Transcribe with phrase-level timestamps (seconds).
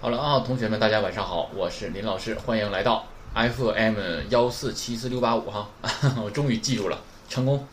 [0.00, 3.98] 好了啊，同学们，大家晚上好，我是林老师，欢迎来到 FM
[4.30, 5.68] 幺四七四六八五哈，
[6.22, 6.96] 我终于记住了，
[7.28, 7.66] 成功。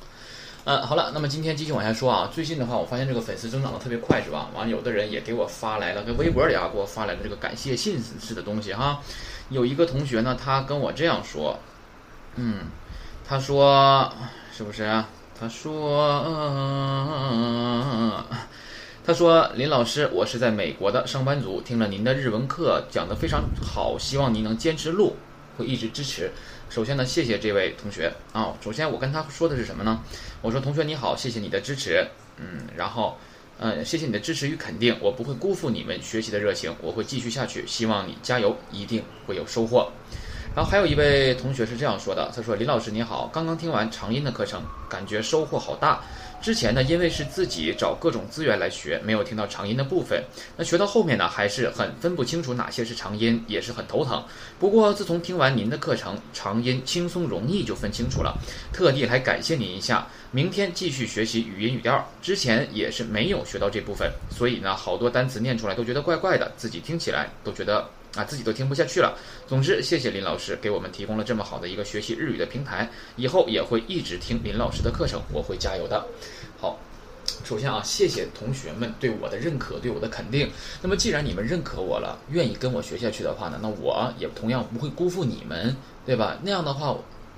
[0.64, 2.28] 呃，好了，那么今天继续往下说啊。
[2.34, 4.50] 最近的话，我发现这个粉丝增长的特别快，是吧？
[4.56, 9.00] 完了，有的人也给我发来了，跟微博里啊给我发来了这个感谢信似的东西哈。
[9.50, 11.60] 有一个同学呢，他跟我这样说，
[12.38, 12.62] 嗯，
[13.24, 14.12] 他说
[14.52, 15.04] 是不是？
[15.40, 18.24] 他说，嗯。
[19.06, 25.16] 他说：“林老师，我是在美国的上班族，听了您的日文课讲得非常好，希望您能坚持录，
[25.56, 26.32] 会一直支持。
[26.72, 28.52] 首先呢，谢谢这位同学啊。
[28.60, 30.02] 首先我跟他说的是什么呢？
[30.42, 32.04] 我说同学你好，谢谢你的支持，
[32.38, 33.16] 嗯，然后，
[33.60, 39.92] 嗯，谢谢你的支持与肯定，我不会辜负你们学习的热情，我会继续下去，希望你加油，一定会有收获。
[40.56, 46.02] 然后还有一位同学是这样说的，他说：林老师你好，刚刚听完长音的课程，感觉收获好大。”
[46.46, 50.24] 之前呢，因为是自己找各种资源来学，没有听到长音的部分。
[50.56, 54.24] 那学到后面呢，还是很分不清楚哪些是长音，也是很头疼。
[54.60, 58.38] 不过自从听完您的课程，长音轻松容易就分清楚了。
[58.72, 62.08] 特地来感谢您一下，明天继续学习语音语调。
[62.22, 67.90] 之前也是没有学到这部分，所以呢，好多单词念出来都觉得怪怪的，自己听起来都觉得。
[68.16, 69.18] 啊，自己都听不下去了。
[69.48, 76.06] 总之，谢谢林老师给我们提供了这么好的一个学习日语的平台，以后也会一直听林老师的课程，我会加油的。
[76.58, 76.80] 好，
[77.44, 80.50] 首先啊，谢谢同学们对我的认可，对我的肯定。
[80.82, 86.38] 那么，既然你们认可我了，愿意跟我学下去的话呢，那我也同样不会辜负你们，对吧？
[86.42, 86.96] 那样的话。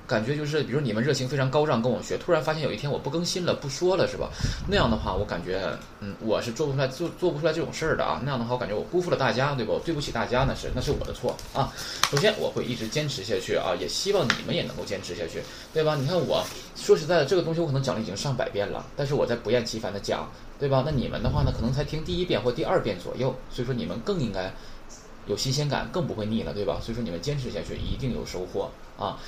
[0.07, 4.29] 感觉就是，比如你们热情非常高涨，跟我学，突然发现有一天我不更新了，不说了，是吧？
[4.65, 8.21] 那样的话，我感觉，嗯，我是做不出来，做做不出来这种事儿的啊。
[8.23, 9.77] 那样的话，我感觉我辜负了大家，对不？
[9.79, 11.73] 对不起大家，那是那是我的错啊。
[12.09, 15.95] 首先，我会一直坚持下去啊，也希望你们也能够坚持下去，对吧？
[15.95, 16.41] 你看，我
[16.77, 20.83] 说实在的，这个东西我可能讲了已经上百遍了，但是我在不厌其烦的讲，对吧？
[20.85, 24.53] 那你们的话呢，可能才听第一遍或第二遍左右，所以说你们更应该
[25.25, 26.79] 有新鲜感，更不会腻了，对吧？
[26.81, 29.19] 所以说你们坚持下去，一定有收获啊。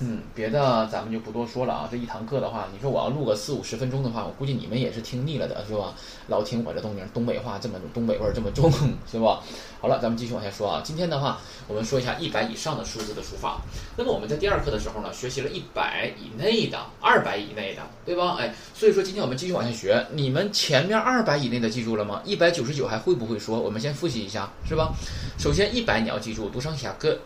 [0.00, 1.88] 嗯，别的咱们就不多说了啊。
[1.90, 5.92] 这一堂课的话，你说我要录个四五十分钟的话，我估计你们也是听腻了的，是吧？
[6.28, 8.70] 老听我这东名东北话这么东北味儿这么重，
[9.10, 9.42] 是吧？
[9.80, 10.80] 好了，咱们继续往下说啊。
[10.84, 13.60] 今天的话，我们说一下一百以上的数字的书法。
[13.96, 18.36] 那么我们在第二课的时候呢，学习了一百以内的、二百以内的，对吧？
[18.38, 20.06] 哎，所以说今天我们继续往下学。
[20.12, 22.22] 你们前面二百以内的记住了吗？
[22.24, 23.58] 一百九十九还会不会说？
[23.58, 24.92] 我们先复习一下，是吧？
[25.36, 27.18] 首先一百你要记住，读成下个。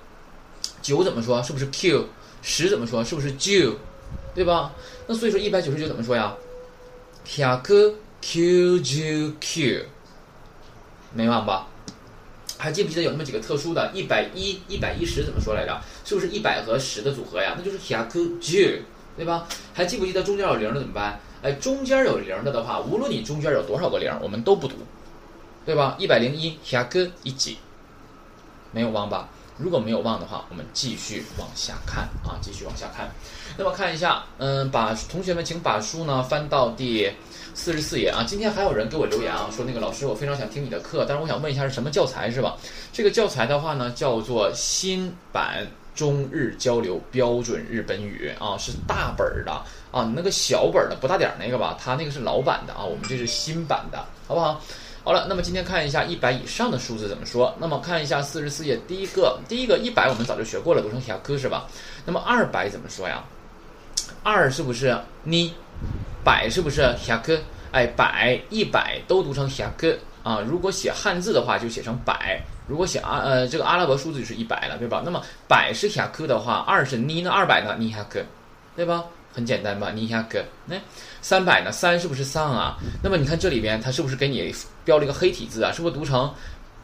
[0.80, 1.42] 九怎么说？
[1.42, 2.06] 是不是 Q？
[2.42, 3.02] 十怎么说？
[3.02, 3.74] 是不是九？
[4.34, 4.72] 对吧？
[5.06, 6.34] 那所以说一百九十九怎么说呀？
[7.24, 9.84] 下个 Q 九 Q，
[11.14, 11.68] 没忘吧？
[12.58, 13.90] 还记不记得有那么几个特殊的？
[13.92, 15.80] 一百一、一百一十怎么说来着？
[16.04, 17.54] 是不是一百和十的组合呀？
[17.58, 18.58] 那就是下个九，
[19.16, 19.46] 对吧？
[19.74, 21.20] 还记不记得中间有零的怎么办？
[21.42, 24.76] 哎，中间有零的的话，无论你中间有多少个零，我们都不读，
[25.66, 25.96] 对吧？
[25.98, 27.58] 一百零一下个一几，
[28.70, 29.28] 没有忘吧？
[29.62, 33.08] 如果没有忘的话，我们继续往下看啊，继续往下看。
[33.56, 37.08] 那么看一下，嗯，把同学们请把书呢翻到第
[37.54, 38.24] 四十四页啊。
[38.26, 42.56] 今天还有人给我留言啊，说那个老师，我非常想听你的课，但是我想问一下是什么教材是吧？
[42.92, 49.52] 这个教材的话呢，叫做新版中日交流标准日本语啊，是大本儿的
[49.92, 54.60] 啊，你那个小本儿的不大点儿那个吧，它那个是老版的啊，我们这是新版的，好不好？
[55.04, 57.52] 好了，那么今天看一下一百以上的数字怎么说。
[57.58, 61.66] 那么看一下四十四页第一个，第一个一百我们早就学过了，读成下科是吧？
[62.06, 63.24] 那么二百怎么说呀？
[64.22, 65.52] 二是不是你？
[66.24, 67.36] 百是不是下科？
[67.72, 69.92] 哎，百一百都读成下科
[70.22, 70.40] 啊。
[70.40, 75.02] 如果写汉字的话就写成百，如果写阿呃这个阿拉伯数字就是一百了，对吧？
[75.04, 77.30] 那么百是下科的话，二是你呢？
[77.32, 77.74] 二百呢？
[77.76, 78.20] 你下科，
[78.76, 79.04] 对吧？
[79.32, 79.90] 很简单吧？
[79.94, 80.76] 你下科那。
[81.20, 81.70] 三百呢？
[81.70, 82.76] 三是不是丧啊？
[83.02, 84.52] 那么你看这里边，它是不是给你
[84.84, 85.70] 标了一个黑体字啊？
[85.72, 86.28] 是不是读成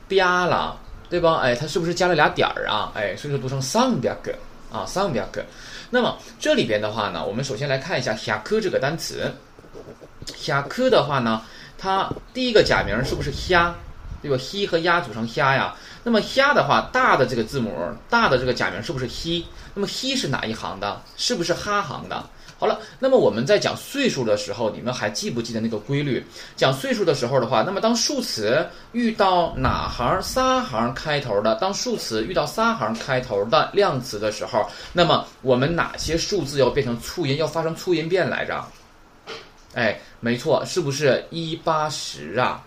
[0.08, 0.78] 吧了，
[1.10, 1.40] 对吧？
[1.42, 2.92] 哎，它是不是加了俩点儿啊？
[2.94, 4.32] 哎，所以说读成丧边个
[4.72, 5.44] 啊，丧边个。
[5.90, 9.28] 那么这里边的话呢，我们首先来看一下“下科”这个单词
[10.36, 11.42] ，“下科”的话呢，
[11.76, 13.74] 它第一个假名是不是“虾”？
[14.22, 15.74] 对吧？“西”和“鸭”组成“虾”呀。
[16.04, 17.74] 那么“虾”的话，大的这个字母，
[18.08, 19.46] 大的这个假名是不是“西”？
[19.74, 21.02] 那么“西”是哪一行的？
[21.16, 22.24] 是不是哈行的？
[22.60, 26.26] 好了，那么我们在讲岁数的时候，你们还记不记得那个规律？
[26.56, 38.64] 讲岁数的时候的话，那么当数词遇到哪行仨行开头的，当数词遇到仨行开头的量词的时候，那么我们哪些数字要变成促音，要发生促音变来着？
[39.74, 42.64] 哎，没错，是不是一八十啊？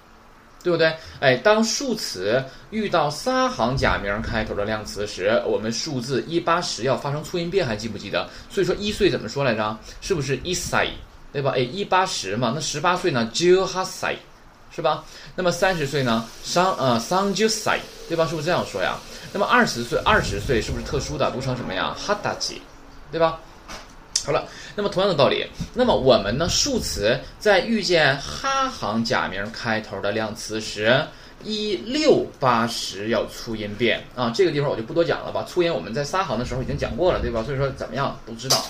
[0.63, 0.95] 对不对？
[1.19, 8.29] 哎，当数词遇到仨行假名开头的量词时，我们数字一八十要发生促音变，还记不记得？
[8.49, 9.77] 所以说一岁怎么说来着？
[10.01, 10.91] 是不是一岁？
[11.33, 11.53] 对吧？
[11.55, 13.29] 哎，一八十嘛，那十八岁呢？
[13.33, 14.17] 九哈岁，
[14.69, 15.03] 是吧？
[15.35, 16.27] 那么三十岁呢？
[16.43, 18.27] 三呃三十岁，对吧？
[18.27, 18.97] 是不是这样说呀？
[19.31, 21.31] 那么二十岁，二十岁是不是特殊的？
[21.31, 21.95] 读成什么呀？
[21.97, 22.61] 哈达吉，
[23.11, 23.39] 对吧？
[24.25, 26.47] 好了，那么同样的道理，那么我们呢？
[26.47, 31.03] 数词在遇见哈行假名开头的量词时，
[31.43, 34.31] 一六八十要粗音变啊。
[34.35, 35.43] 这个地方我就不多讲了吧。
[35.47, 37.43] 粗音我们在撒行的时候已经讲过了，对吧？
[37.43, 38.63] 所以说怎么样都知道。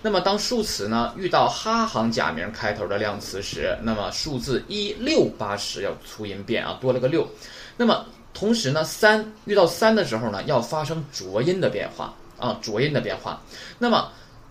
[0.00, 7.28] 那么当数词呢遇到哈行假名开头的量词时，那么数字一六八十要粗音变啊，多了个六。
[7.76, 13.40] 那么同时呢，三遇到三的时候呢，要发生浊音的变化啊，浊音的变化。
[13.78, 14.10] 那么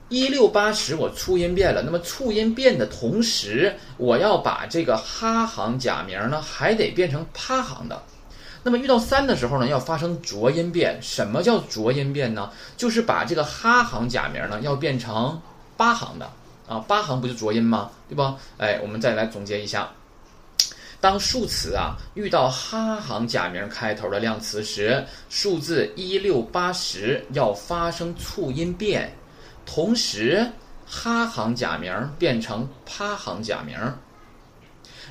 [0.09, 1.81] 一六八十，我促音变了。
[1.81, 8.01] 那么促音变的同时，我要把这个哈行假名呢，还得变成趴行的。
[8.65, 10.97] 那么遇到三的时候呢，要发生浊音变。
[11.01, 12.49] 什么叫浊音变呢？
[12.77, 15.41] 就是把这个哈行假名呢，要变成
[15.75, 16.29] 八行的
[16.67, 16.77] 啊。
[16.87, 17.89] 八行不就浊音吗？
[18.07, 18.37] 对吧？
[18.57, 19.91] 哎，我们再来总结一下：
[21.01, 29.11] 当数词啊遇到哈行假名开头的量词时，数字一六八十要发生促音变。
[29.65, 30.49] 同时，
[30.85, 33.77] 哈行假名变成趴行假名。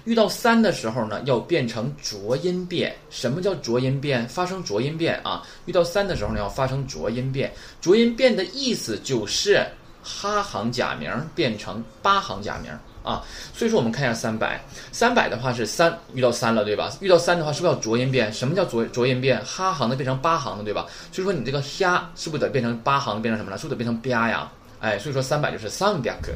[0.05, 2.93] 遇到三的时候呢，要变成浊音变。
[3.09, 4.27] 什么叫浊音变？
[4.29, 5.47] 发生浊音变啊！
[5.67, 7.53] 遇到三的时候呢，要发生浊音变。
[7.81, 9.65] 浊音变的意思就是
[10.03, 12.73] 哈行假名变成八行假名
[13.03, 13.23] 啊。
[13.55, 14.63] 所以说，我们看一下三百，
[14.93, 16.91] 三百的话是三遇到三了，对吧？
[17.01, 18.33] 遇到三的话，是不是要浊音变？
[18.33, 19.43] 什么叫浊浊音变？
[19.45, 20.87] 哈行的变成八行的，对吧？
[21.11, 23.59] 所以说，你这个虾是不是得变成八行，变成什么了？
[23.59, 24.51] 是不是得变成吧呀？
[24.81, 26.33] 哎，所以说三百就是三百个，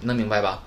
[0.00, 0.62] 能明白吧？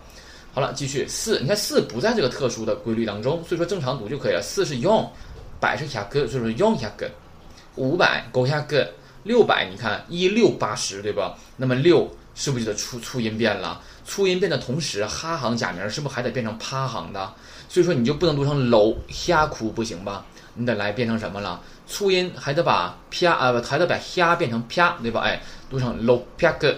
[0.53, 4.41] 好了，继续四，你看四不在这个特殊的规律当中，所以说正常读就可以了。
[4.41, 5.07] 四是用，
[5.59, 7.09] 百是下个，所以说用下个。
[7.75, 8.89] 五百勾下个，
[9.21, 11.37] 六百你看一六八十对吧？
[11.57, 13.81] 那么六是不是就得促促音变了？
[14.05, 17.33] 促音变的同时，哈行假名是不是还得变成趴行的？
[17.67, 20.23] 所以说你就不能读成楼虾哭不行吧？
[20.53, 21.59] 你得来变成什么了？
[21.87, 25.21] 促音还得把啪啊还得把虾变成啪对吧？
[25.21, 26.77] 哎，读成楼啪个，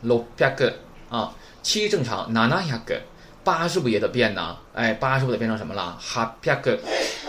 [0.00, 0.74] 楼啪个
[1.10, 1.32] 啊。
[1.62, 2.98] 七正常，哪哪下个？
[3.44, 4.56] 八是不是也得变呢？
[4.72, 5.98] 哎，八是不是得变成什么了？
[6.00, 6.78] 哈啪个，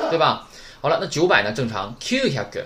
[0.09, 0.47] 对吧？
[0.81, 1.51] 好了，那九百呢？
[1.51, 2.65] 正常，q 下个。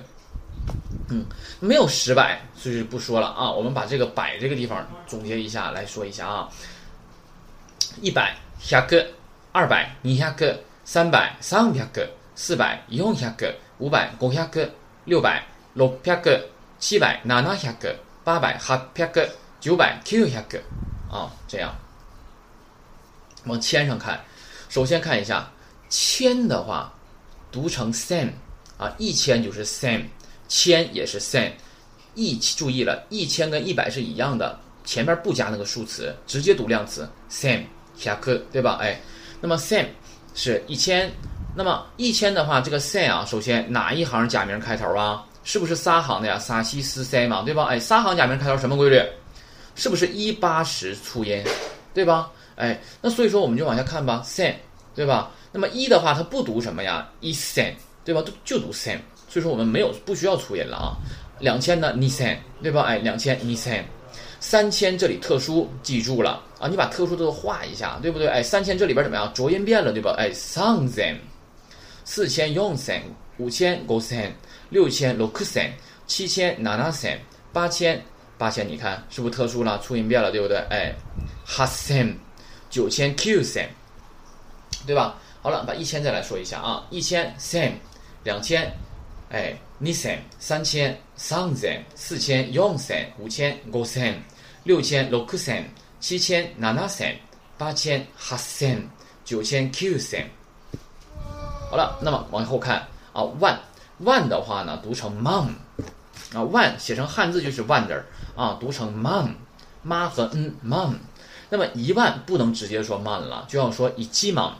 [1.11, 1.25] 嗯，
[1.59, 3.51] 没有十百，所以不说了啊。
[3.51, 6.49] 我们把这个百这个地方总结一下来说一下啊。
[8.01, 9.05] 一百下个，
[9.51, 14.69] 二百二下个，三百三下个，四百四下个，五百五下个，
[15.03, 16.47] 六百六下个，
[16.79, 17.93] 七百哪哪下个，
[18.23, 19.29] 八百哈啪个，
[19.59, 20.57] 九百 q 下个。
[21.11, 21.75] 啊，这样，
[23.43, 24.17] 往千上看，
[24.69, 25.51] 首先看一下
[25.89, 26.93] 千的话，
[27.51, 28.31] 读成 same
[28.77, 30.05] 啊，一千就是 same，
[30.51, 31.53] 千也是 same，
[32.13, 37.63] 一注意了，一千跟一百是一样的，前面不加那个数词，直接读量词 same，
[37.97, 38.77] 下课对吧？
[38.81, 38.99] 哎，
[39.39, 39.85] 那么 same
[40.35, 41.09] 是一千，
[41.55, 45.25] 那么一千的话，这个 same 啊，首先哪一行假名开头啊？
[45.45, 46.37] 是不是仨行的呀？
[46.37, 47.67] 撒西斯 s 嘛，对吧？
[47.67, 49.01] 哎，仨行假名开头什么规律？
[49.75, 51.41] 是不是一八十促音，
[51.93, 52.29] 对吧？
[52.57, 54.55] 哎，那所以说我们就往下看吧 same
[54.93, 55.31] 对吧？
[55.53, 57.09] 那么一的话它不读什么呀？
[57.21, 57.73] 一 same
[58.03, 58.21] 对吧？
[58.43, 58.99] 就读 same
[59.31, 60.97] 所以说我们没有不需要粗音了啊。
[61.39, 62.81] 两千呢，ni sen，对吧？
[62.81, 63.81] 哎，两千 ni sen，
[64.41, 68.27] 三千这里特殊记住了啊，你把特殊的都画一下，对不对？
[68.27, 69.33] 哎，三千这里边怎么样？
[69.33, 70.13] 浊音变了，对吧？
[70.17, 71.15] 哎，sang sen，
[72.03, 72.99] 四千用 sen，
[73.37, 74.31] 五千 go sen，
[74.69, 75.69] 六千 loksen，
[76.05, 77.17] 七千 nana sen，
[77.53, 78.03] 八千。
[78.37, 79.77] 八千，你看是不是特殊了？
[79.83, 80.57] 粗音变了，对不对？
[80.71, 80.91] 哎
[81.47, 82.15] ，ha sen，
[82.71, 83.67] 九千 q sen，
[84.87, 85.15] 对吧？
[85.43, 87.73] 好了，把一千再来说一下啊，一千 sen，
[88.23, 88.73] 两千，
[89.31, 93.29] 哎，二千、三千、三千、四千、五千、五
[93.85, 94.21] 千、
[94.65, 95.69] 六千、六千、
[96.01, 97.17] 七千、七千、
[97.57, 98.89] 八千、八千、
[99.23, 100.29] 九千、九千。
[101.69, 103.57] 好了，那么往后看啊，万
[103.99, 105.47] 万的话呢，读成 mum
[106.33, 109.29] 啊，万写成汉字就是万字儿啊，读成 mum，
[109.81, 110.95] 妈和嗯 mum。
[111.49, 114.53] 那么一万不能直接说 mum 了，就要说一万 m o。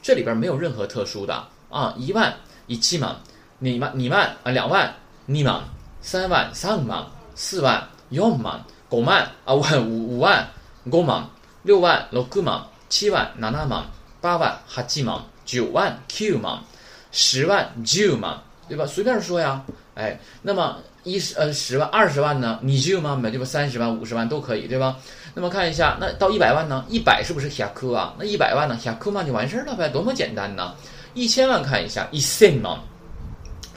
[0.00, 2.32] 这里边没有任何特殊的啊，一万
[2.68, 3.16] 一万 m o。
[3.60, 4.92] 你曼、你曼啊，两万、
[5.26, 5.62] 你万、
[6.00, 10.48] 三万、三万、四万、四万、五万啊，五五五万、
[10.86, 11.28] 五万、
[11.62, 13.86] 六万、六万、七万、七万、八万、
[14.20, 14.58] 八万、
[15.44, 16.58] 九万、九万、
[17.12, 18.86] 十万、十万，对吧？
[18.86, 19.62] 随便说呀，
[19.94, 20.78] 哎，那么。
[21.02, 22.58] 一十呃十万二十万呢？
[22.60, 23.16] 你就吗？
[23.16, 24.98] 买对吧三十万五十万都可以，对吧？
[25.32, 26.84] 那么看一下，那到一百万呢？
[26.90, 28.14] 一百是不是下克啊？
[28.18, 28.76] 那一百万呢？
[28.78, 30.74] 下克嘛就完事儿了呗，多么简单呢？
[31.14, 32.78] 一千万看一下，一千万，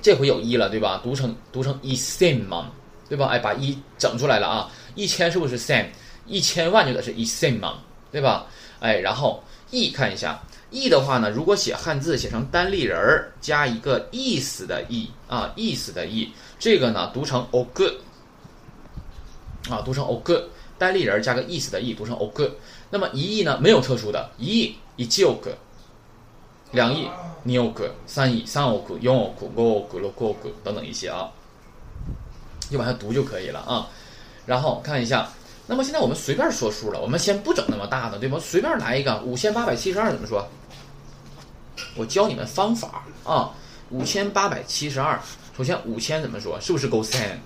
[0.03, 0.99] 这回有一了对吧？
[1.01, 2.69] 读成读成一千嘛，
[3.07, 3.27] 对吧？
[3.27, 4.69] 哎，把一整出来了啊！
[4.95, 5.87] 一千是不是 same？
[6.27, 7.79] 一千万就得是一千嘛，
[8.11, 8.45] 对吧？
[8.81, 9.41] 哎，然后
[9.71, 16.29] 亿看一下，，e 的话呢，如果写汉字写成单立人儿，加一个意思的意啊，意思的意，
[16.59, 17.99] 这个呢读成 o g
[19.69, 22.51] 啊，读成 o g 单立人加个意思的意，读成 o g
[22.89, 25.49] 那么一亿呢没有特殊的，一亿一亿 o g
[26.73, 27.07] 两亿
[27.45, 30.53] ni o g 三亿三 o g 四 o g 五 o g 六 o g
[30.63, 31.29] 等等一些啊，
[32.69, 33.87] 就往下读就可以了啊。
[34.45, 35.29] 然后看一下，
[35.67, 38.37] 那么现在我们随便说数了，我们先不整那么大的，对吧？
[38.39, 40.45] 随便来一个五千八百七十二怎么说？
[41.95, 43.51] 我教你们方法啊，
[43.89, 45.19] 五千八百七十二。
[45.55, 46.59] 首先五千怎么说？
[46.59, 47.37] 是不是 go sen？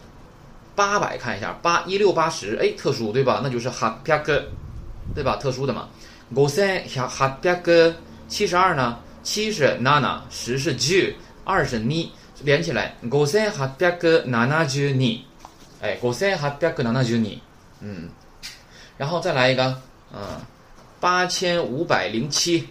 [0.74, 3.42] 八百看一下，八一六八十，哎，特殊对吧？
[3.44, 4.48] 那就是哈啪个，
[5.14, 5.36] 对吧？
[5.36, 5.90] 特殊的嘛。
[6.34, 7.94] go sen 哈哈啪个
[8.30, 8.98] 七十二呢？
[9.28, 12.08] 七是 nana，十是 ju，二是 ni，
[12.44, 15.20] 连起来 go sen 哈啪个 nana ju ni，
[15.82, 17.40] 哎，go sen 哈啪个 nana ju ni，
[17.82, 18.08] 嗯，
[18.98, 19.82] 然后再来一个，
[20.14, 20.40] 嗯，
[21.02, 22.70] 八千五百零七。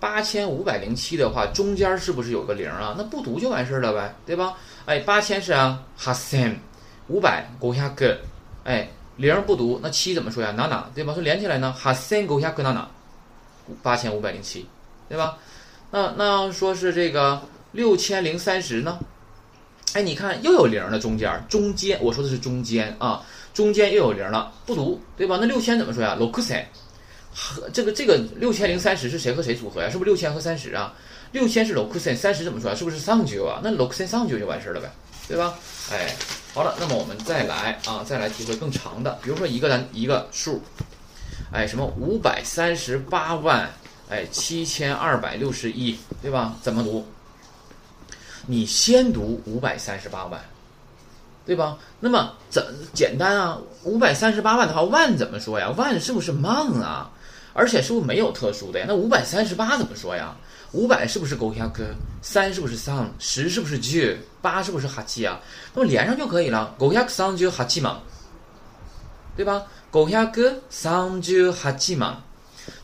[0.00, 2.94] 八千五百零七的话，中间是不是有个零啊？
[2.98, 4.54] 那不读就完事儿了呗，对吧？
[4.86, 6.58] 哎，八千是啊，哈森，
[7.06, 8.18] 五百勾下个，
[8.64, 10.50] 哎，零不读，那七怎么说呀？
[10.50, 11.14] 哪哪，对吧？
[11.14, 12.88] 说连起来呢，哈森勾下个哪哪，
[13.84, 14.66] 八千五百零七，
[15.08, 15.38] 对吧？
[15.96, 17.40] 那那要说是这个
[17.72, 18.98] 六千零三十呢？
[19.94, 23.24] 哎，你看又有零了，中间中间，我说的是中间啊，
[23.54, 25.38] 中间又有零了，不读，对吧？
[25.40, 26.14] 那六千怎么说呀？
[26.18, 26.62] 六克森。
[27.32, 29.88] 和这个这个六千零三十是谁和谁组合呀？
[29.88, 30.92] 是不是六千和三十啊？
[31.32, 32.74] 六千是 l o k u s 三十怎么说啊？
[32.74, 33.62] 是不是上九啊？
[33.64, 34.90] 那 l o k u s 上九就完事儿了呗，
[35.26, 35.54] 对吧？
[35.90, 36.14] 哎，
[36.52, 40.60] 好了，那么我们再来啊，再来体会更长的，比如说一个单一个数，
[41.50, 43.70] 哎，什么五百三十八万，
[44.08, 46.54] 哎，七千二百六十一，对吧？
[46.62, 47.04] 怎么读？
[48.46, 50.40] 你先读五百三十八万，
[51.44, 51.76] 对吧？
[51.98, 53.58] 那么怎简单啊？
[53.82, 55.70] 五百三十八万的话，万怎么说呀？
[55.76, 57.10] 万是不是万啊？
[57.52, 58.86] 而且是不是没有特殊的呀？
[58.86, 60.36] 那五百三十八怎么说呀？
[60.70, 61.84] 五百是不是勾下哥？
[62.22, 64.16] 三是不是三十是不是 j？
[64.40, 65.40] 八是不是哈七啊？
[65.74, 68.00] 那么连上就可以了，勾下 sun 就哈七嘛，
[69.34, 69.64] 对吧？
[69.90, 72.22] 勾下哥 sun 就哈七嘛。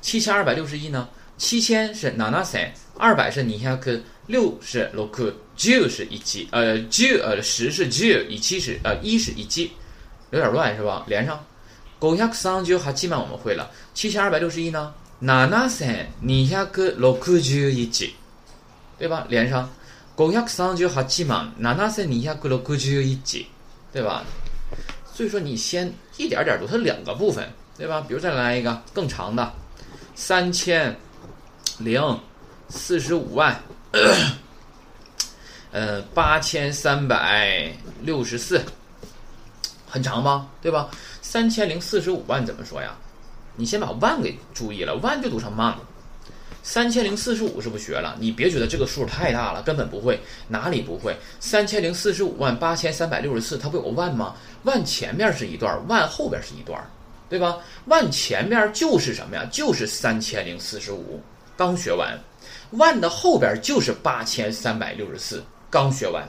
[0.02, 1.09] 七千二百六十一呢？
[1.38, 2.71] 七千是哪哪三？
[2.99, 9.73] 二百是尼下哥，六是 loku，j 是一七，呃 j 呃十是 j，一七是呃一是一七，
[10.30, 11.04] 有点乱是吧？
[11.06, 11.42] 连上。
[12.00, 14.92] 五百三十八万我们会了，七千二百六十一呢？
[15.21, 15.26] 七
[16.49, 16.90] 千二百六
[17.40, 18.14] 十一，
[18.99, 19.25] 对吧？
[19.28, 19.71] 连上，
[20.16, 23.47] 五百三十八万七千二百六十一，
[23.92, 24.25] 对吧？
[25.14, 28.00] 所以说你先一点点读，它两个部分，对吧？
[28.00, 29.52] 比如再来一个更长的，
[30.14, 30.97] 三千
[31.78, 32.21] 零
[32.69, 33.61] 四十五万，
[35.73, 38.62] 呃，八千三百六十四，
[39.88, 40.49] 很长吗？
[40.61, 40.88] 对吧？
[41.21, 42.95] 三千零四十五万怎么说呀？
[43.57, 45.75] 你先把万给注意了，万就读成 man。
[46.62, 48.16] 三千零四十五是不学了？
[48.21, 51.16] 你别觉得这个数太大了，根本不会，哪里不会？
[51.40, 54.37] 三千零四十五万八千三百六十四，它不有个万吗？
[54.62, 56.81] 万前面是一段，万后边是一段，
[57.32, 57.56] 对吧？
[57.86, 59.48] 万前面就是什么呀？
[59.50, 61.18] 就是三千零四十五，
[61.56, 62.16] 刚学完。
[62.72, 66.22] 万的后边就是八千三百六十四，刚学完。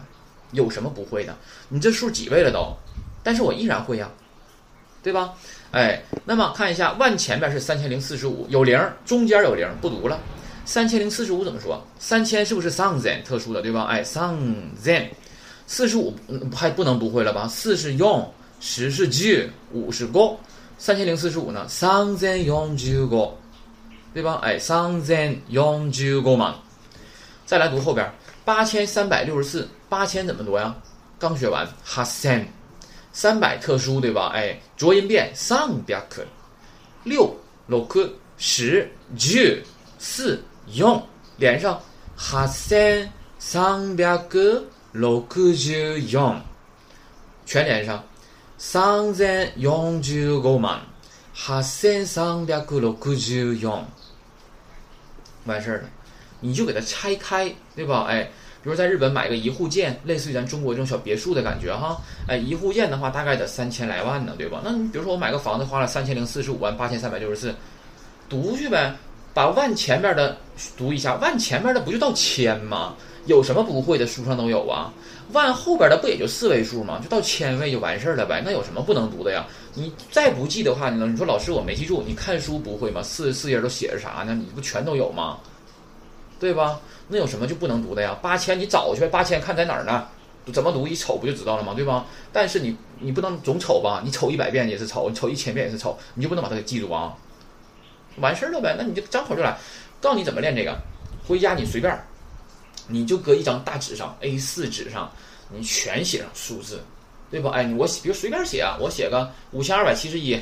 [0.54, 1.36] 有什么不会的？
[1.68, 2.74] 你这数几位了都？
[3.22, 4.10] 但是我依然会呀。
[5.04, 5.34] 对吧？
[5.72, 10.18] 哎，那么看一下万前面是三千零四十五，有零，中间有零，不读了。
[10.66, 11.86] 三千零四十五怎么说？
[12.00, 13.84] 三千是不是 thousand 特殊的，对吧？
[13.84, 15.10] 哎，thousand，
[15.68, 16.16] 四十五
[16.56, 17.48] 还不能不会了吧？
[17.50, 20.40] 四是用，十是 j，五是 go，
[20.86, 23.38] 三千零四十五呢？thousand 用 j go，
[24.14, 24.42] 对吧？
[24.44, 26.56] 哎，thousand 用 j go 嘛。
[27.46, 28.06] 再来读后边，
[28.44, 30.76] 八千三百六十四，八千怎么读呀？
[31.18, 32.46] 刚学完，哈森。
[33.14, 34.34] 三百特殊对吧？
[34.36, 36.22] 哎，浊音变三百克，
[37.06, 37.34] 六
[37.66, 38.86] 六克十
[39.18, 39.40] 九
[39.98, 41.02] 四用
[41.38, 41.82] 连上，
[42.18, 43.10] 八千
[43.40, 44.62] 三百个
[44.92, 46.38] 六克九用，
[47.46, 48.04] 全连上，
[48.66, 50.80] 三千永九五万，
[51.46, 53.86] 八千三百六克九用，
[55.44, 55.90] 完事儿了，
[56.40, 58.06] 你就给它拆开，对吧？
[58.08, 58.24] 哎。
[58.64, 64.62] 比如在日本买个一户建，类似于咱中国这种小别墅的感觉哈，哎，一户建的话大概得三千来万呢，对吧？
[64.64, 67.54] 那你比如说我买个房子花了三千零四十五万八千三百六十四，
[68.30, 68.96] 读去呗，
[69.34, 70.38] 把万前面的
[70.78, 72.96] 读一下，万前面的不就到千吗？
[73.26, 74.06] 有什么不会的？
[74.06, 74.92] 书上都有啊。
[75.32, 77.00] 万后边的不也就四位数吗？
[77.02, 78.44] 就到千位就完事儿了呗。
[78.46, 79.46] 那有什么不能读的呀？
[79.74, 83.02] 你再不记的话，你你说老师我没记住，你看书不会吗？
[83.02, 84.36] 四十四页都写着啥呢？
[84.36, 85.38] 你不全都有吗？
[86.40, 86.80] 对吧？
[87.08, 88.16] 那有什么就不能读的呀？
[88.22, 90.06] 八千你找去，八千看在哪儿呢？
[90.52, 90.86] 怎么读？
[90.86, 91.74] 一瞅不就知道了吗？
[91.74, 92.06] 对吧？
[92.34, 94.02] 但是你你不能总瞅吧？
[94.04, 97.14] 你瞅一百遍也是瞅，你瞅一千遍也是瞅，你就不能把它给记住啊？
[98.18, 98.76] 完事儿了呗？
[98.78, 99.58] 那你就张口就来，
[100.02, 100.78] 告诉你怎么练这个，
[101.28, 101.98] 回家你随便，
[102.88, 105.12] 你就搁一张大纸上，A4 纸上，
[105.50, 106.84] 你全写上数字，
[107.32, 107.52] 对吧？
[107.52, 110.40] 哎，我比如随便写啊，我写个五千二百七十一，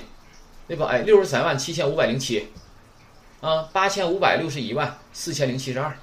[0.67, 0.87] 对吧？
[0.87, 2.47] 哎，六十三万七千五百零七，
[3.39, 5.95] 啊，八千五百六十一万四千零七十二，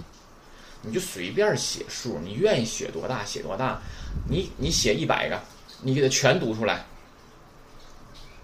[0.82, 3.80] 你就随便写数，你愿意写多大写多大，
[4.28, 5.40] 你你写一百个，
[5.82, 6.84] 你给它全读出来，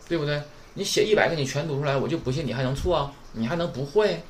[0.09, 0.43] 对不对？
[0.75, 4.21] 你写一百个，你全读出来，我就不信你还能错啊，你还能不会，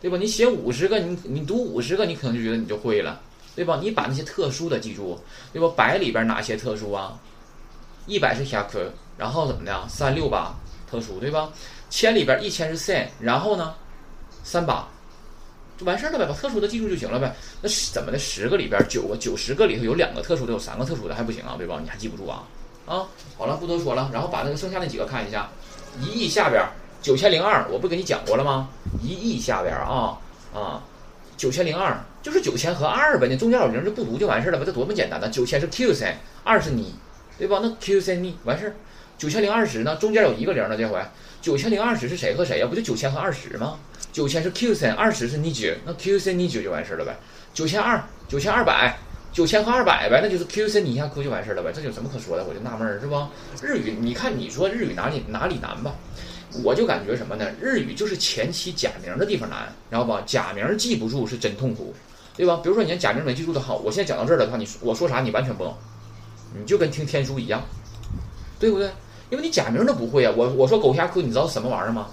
[0.00, 0.16] 对吧？
[0.16, 3.20] 你写五十个，你你读五十个，你可能就觉得你就会了，
[3.54, 3.78] 对吧？
[3.80, 5.20] 你把那些特殊的记住，
[5.52, 5.68] 对吧？
[5.76, 7.18] 百里边哪些特殊啊？
[8.06, 9.86] 一百是下课，然后怎么的？
[9.88, 10.54] 三六八
[10.90, 11.52] 特殊，对吧？
[11.90, 13.74] 千里边一千是三，然后呢，
[14.42, 14.88] 三八
[15.76, 17.36] 就完事儿了呗，把特殊的记住就行了呗。
[17.60, 18.18] 那怎么的？
[18.18, 21.78] 十个里边九个、九十个里头有两个特殊的，有三个特殊的还不行啊，对吧？
[21.82, 22.42] 你还记不住啊？
[22.86, 23.06] 啊，
[23.38, 25.48] 好了，不多说了，然后把那个剩下那几个看一下。
[26.00, 26.64] 一亿下边
[27.02, 28.68] 九千零二，我不跟你讲过了吗？
[29.02, 30.18] 一亿下边啊
[30.54, 30.82] 啊，
[31.36, 35.28] 九千零二就是九千和二呗，你中间有零就不读就完事儿了呗，这多么简单呢？
[35.28, 36.94] 九千是 Q 三，二是你，
[37.38, 37.60] 对吧？
[37.62, 38.74] 那 Q 三你完事儿。
[39.18, 40.98] 九千零二十呢，中间有一个零呢，这回
[41.40, 42.66] 九千零二十是谁和谁呀？
[42.66, 43.78] 不就九千和二十吗？
[44.12, 47.16] 九千是 Q 三，二十是你九，那 Q 三你九就完事儿了呗。
[47.52, 48.96] 九千二，九千二百。
[49.32, 52.44] 九千和二百呗，那就是 Q C 你一下哭就完事儿了呗，这有什么可说的？
[52.44, 53.16] 我就纳闷儿是不？
[53.62, 55.94] 日语，你看你说日语哪里哪里难吧？
[56.62, 57.46] 我就感觉什么呢？
[57.58, 60.22] 日语就是前期假名的地方难，知道吧？
[60.26, 61.94] 假名记不住是真痛苦，
[62.36, 62.60] 对吧？
[62.62, 65.74] 比如说你连假名没记住的好，我现在讲到这儿的话，你我说啥你完全不懂，
[66.54, 67.62] 你就跟听天书一样，
[68.58, 68.90] 对不对？
[69.30, 70.32] 因为你假名都不会啊。
[70.36, 72.08] 我我说狗下课，你知道什么玩意儿吗？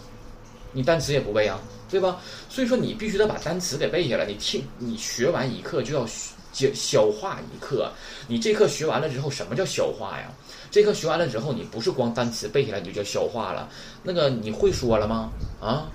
[0.71, 1.59] 你单词也不背啊，
[1.89, 2.17] 对吧？
[2.47, 4.25] 所以说你必须得把单词给背下来。
[4.25, 6.31] 你听，你学完一课就要学。
[6.51, 7.91] 消消化一课，
[8.27, 10.31] 你这课学完了之后，什么叫消化呀？
[10.71, 13.69] 这课学完了之后，你不是光单词背下来你就叫消化了，
[14.03, 15.31] 那个你会说了吗？
[15.61, 15.89] 啊，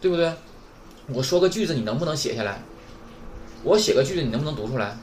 [0.00, 0.32] 对不对？
[1.08, 2.62] 我说个句子，你能不能写下来？
[3.62, 4.96] 我写个句子，你能不能读出来？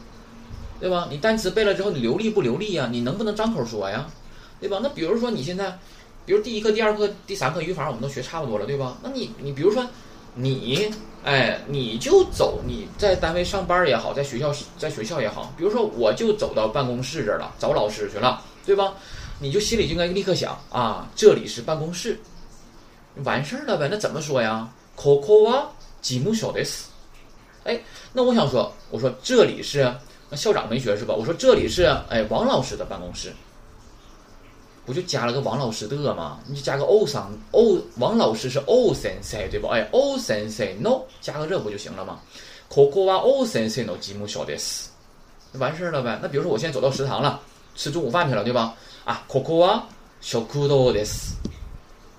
[0.79, 1.07] 对吧？
[1.09, 2.87] 你单词背了之后，你流利不流利呀？
[2.91, 4.07] 你能不能张口说呀？
[4.59, 4.79] 对吧？
[4.83, 5.79] 那比如说你现在，
[6.25, 8.97] 比如第一课、第二课、第三课语法我们都学差不多了，对吧？
[9.01, 9.85] 那你你比如说
[10.35, 10.89] 你。
[11.25, 18.93] 哎，你就走，你在单位上班也好，在学校在学校也好，比如说我就走到办公室这儿了，找老师去了，对吧？
[19.39, 22.19] 你就心里就应该立刻想啊，这里是办公室，
[23.23, 23.87] 完事儿了呗？
[23.89, 26.89] 那怎么说呀？Coco 啊，吉姆小的斯。
[27.63, 27.81] 哎，
[28.13, 29.91] 那我想说，我说这里是
[30.33, 31.15] 校长没学是吧？
[31.15, 33.33] 我说这里是哎王老师的办公室。
[34.85, 36.39] 不就加了个王老师的吗？
[36.47, 39.67] 你就加个欧桑欧王老师是欧先生对不？
[39.67, 42.19] 哎，欧先生 no，加个这不就行了吗
[42.69, 44.89] ？？coco 啊欧先生 no 吉姆小的死，
[45.53, 46.19] 完事儿了呗。
[46.21, 47.39] 那比如说我现在走到食堂了，
[47.75, 48.75] 吃中午饭去了，对吧？
[49.03, 49.87] 啊，，coco 啊
[50.21, 51.33] 小酷豆，this。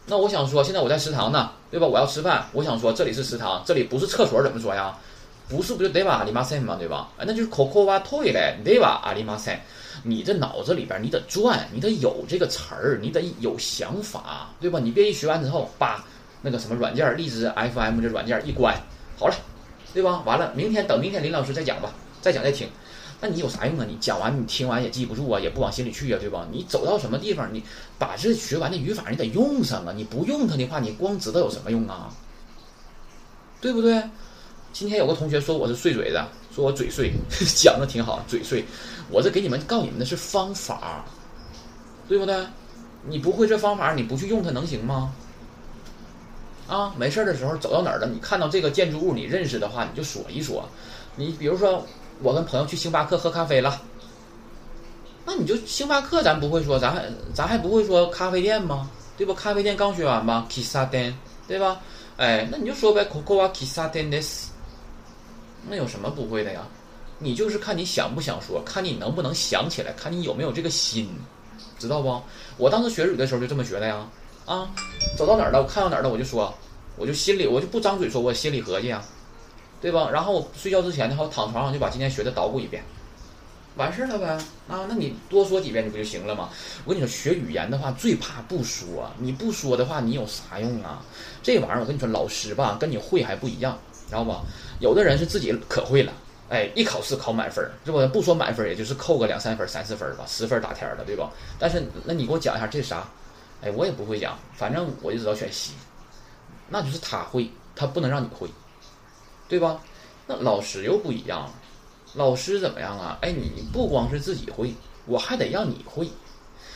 [0.07, 1.87] 那我想说，现在我在食堂呢，对吧？
[1.87, 4.97] 我要吃饭，我想说这里是食堂，这里不是厕所，怎么说呀？
[5.49, 7.09] 不是不就得吧阿里玛森嘛，对吧？
[7.19, 9.59] 那就是可可哇退来对吧阿里玛森。
[10.03, 14.79] 你这脑子里边，你得转，你得有这个词儿，你得有想法，对吧？
[14.79, 16.05] 你别一学完之后，把
[16.43, 18.77] 那个什么软件荔枝 FM 这软件一关，
[19.19, 19.35] 好了，
[19.95, 20.23] 对吧？
[20.25, 22.69] 完了，明天等明天林老师再讲吧，再讲再听。
[23.21, 23.87] 那你有啥用啊？
[23.89, 26.47] 你讲完你听完也记不住啊，也不往心里去啊，对吧？
[26.53, 27.65] 你走到什么地方，你
[27.99, 32.13] 把这学完的语法你得用上啊，你不用它的话，你光知道有什么用啊？
[33.61, 34.03] 对不对？
[34.79, 36.23] 今天有个同学说我是碎嘴子，
[36.55, 37.11] 说我嘴碎，
[37.57, 38.63] 讲的挺好，嘴碎。
[39.11, 41.03] 我这给你们告诉你们的是方法，
[42.07, 42.37] 对不对？
[43.09, 45.15] 你不会这方法，你不去用它能行吗？
[46.69, 50.69] 啊，没事儿的时候走到哪儿了，你看到这个建筑物你认识的话，你就说一说。
[51.15, 51.83] 你比如说，
[52.23, 53.81] 我跟朋友去星巴克喝咖啡了，
[55.25, 58.91] 那你就星巴克咱不会说，咱还咱还不会说咖啡店吗？
[59.17, 59.33] 对吧？
[59.33, 61.17] 咖啡店刚学完吧，kissa 店，
[61.49, 61.81] 对吧？
[62.19, 64.49] 哎，那你就说呗，cocoa kissa 店 this，
[65.69, 66.67] 那有什么不会的呀？
[67.19, 71.09] 你就是看你想不想说，看你能不能想起来，看你有没有这个心，
[71.79, 72.21] 知道不？
[72.59, 74.07] 我当时学日语的时候就这么学的呀，
[74.45, 74.69] 啊，
[75.17, 76.53] 走到哪儿了，我看到哪儿了我就说，
[76.97, 79.03] 我就心里我就不张嘴说，我心里合计啊，
[79.81, 80.11] 对吧？
[80.11, 82.83] 然后睡觉之前的话，躺床上就把今天学的捣鼓一遍，
[83.77, 84.27] 完事儿了呗。
[84.69, 86.51] 啊，那你多说几遍你不就行了吗？
[86.85, 91.03] 我跟你说，学语言的话最怕不说，你不说的话你有啥用啊？
[91.43, 94.43] 这玩意儿我跟你说，老师吧跟你会还不一样，知道吧？
[94.81, 96.13] 有的人是自己可会了。
[96.49, 98.07] 哎，一考试考满分儿，是不？
[98.09, 101.29] 不说满分，也就是扣个两三分、三四分吧，十分打天儿了，对吧？
[101.59, 103.09] 但是，那你给我讲一下这啥？
[103.63, 105.73] 哎，我也不会讲，反正我就知道选 C，
[106.69, 108.49] 那就是他会，他不能让你会，
[109.49, 109.81] 对吧？
[110.29, 111.53] 那老师又不一样了，
[112.15, 113.19] 老师怎么样啊？
[113.23, 114.73] 哎，你不光是自己会，
[115.07, 116.09] 我还得让你会，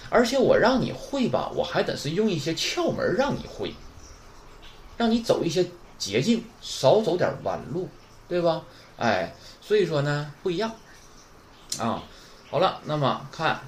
[0.08, 3.72] 而且我让你会吧，我还得是用一些窍门让你会，
[4.96, 5.64] 让你走一些
[6.00, 7.88] 捷径，少走点弯路，
[8.26, 8.62] 对吧？
[8.96, 10.72] 哎，所以说呢，不一样
[11.78, 12.02] 啊。
[12.50, 13.60] 好了，那么看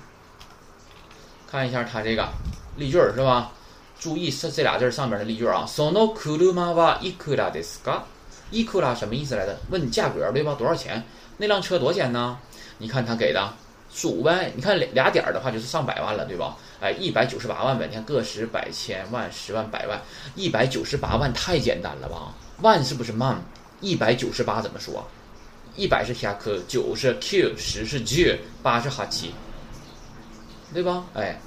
[1.47, 2.29] 看一下它这个
[2.77, 3.53] 例句是吧？
[4.01, 5.65] 注意这这俩字上面的例句啊。
[5.69, 9.57] Sono kuruma wa ikura deska，ikura 什么意思来着？
[9.71, 10.57] 问价格对吧？
[10.59, 11.05] 多少钱？
[11.37, 12.39] 那辆车多少钱呢？
[12.79, 13.55] 你看他给的
[13.93, 14.53] 数呗。
[14.57, 16.57] 你看俩俩点儿的话就是上百万了，对吧？
[16.81, 17.87] 哎，一百九十八万呗。
[17.87, 20.01] 你看个十百千万十万百万，
[20.35, 22.35] 一百九十八万太简单了吧？
[22.61, 23.41] 万是不是万？
[23.81, 25.07] 一百九十八怎么说？
[25.75, 29.33] 一百是下克，九是 q，十是 j，八是哈七，
[30.73, 31.05] 对吧？
[31.15, 31.41] 哎，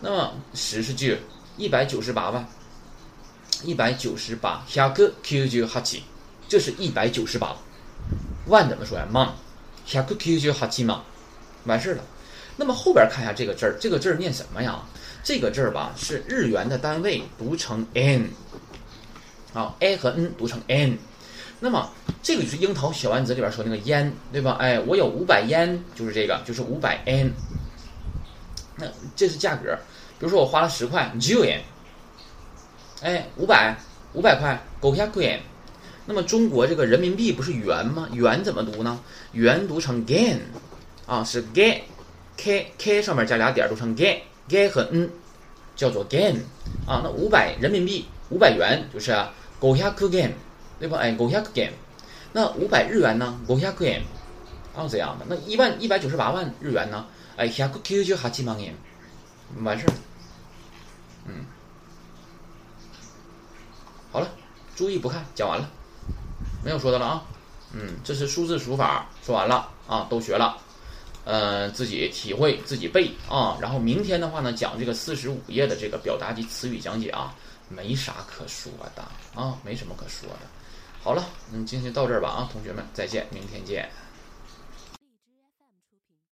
[0.00, 1.18] 那么十是 j，
[1.56, 2.46] 一百九十八万，
[3.64, 6.02] 一百九十八下克 q 就哈七，
[6.48, 7.56] 这是一百九十八
[8.46, 9.06] 万怎么说呀？
[9.10, 9.32] 万
[9.86, 11.02] 下克 q 就哈七嘛，
[11.64, 12.04] 完事儿了。
[12.56, 14.82] 那么后边看一下这个字儿，这个字儿念什么呀？
[15.24, 18.28] 这个字儿吧是日元的单位，读成 n，
[19.54, 20.98] 啊，a 和 n 读成 n。
[21.60, 21.88] 那么
[22.22, 24.56] 这个就是樱桃小丸子里边说那个烟，对吧？
[24.58, 27.32] 哎，我有五百烟，就是这个，就是五百 n。
[28.76, 29.78] 那这是价格，
[30.18, 31.62] 比如说我花了十块，十元。
[33.00, 33.76] 哎，五百，
[34.12, 35.40] 五百块，五百块。
[36.04, 38.08] 那么中国这个人民币不是元吗？
[38.12, 38.98] 元怎么读呢？
[39.30, 40.38] 元读成 gain，
[41.12, 45.10] 啊，是 gai，k k 上面加俩点，读成 gai，gai 和 n，
[45.76, 46.36] 叫做 gain。
[46.86, 49.12] 啊，那五百人民币，五百元就是
[49.60, 50.30] 五百 gain。
[50.80, 50.96] 对吧？
[50.96, 51.68] 哎，五百 gain，
[52.32, 53.38] 那五百日元呢？
[53.46, 54.00] 五百 gain，
[54.74, 55.26] 啊这样的。
[55.28, 57.04] 那一万一百九十八万日元呢？
[57.36, 58.74] 哎，百九十八万元，
[59.62, 59.92] 完事儿。
[61.26, 61.44] 嗯，
[64.10, 64.28] 好了，
[64.74, 65.68] 注意不看，讲完了，
[66.64, 67.22] 没有说的了啊。
[67.74, 70.56] 嗯，这是数字数法，说完了啊，都学了。
[71.24, 73.56] 嗯，自己体会，自己背啊。
[73.60, 77.34] 然后明天的话呢，讲这个四十五页的这个表达及词语讲解啊，
[77.68, 79.02] 没啥可说的
[79.34, 80.40] 啊，没什么可说的。
[81.02, 83.88] 好了，嗯，今天到这儿吧啊，同学们再见，明天见。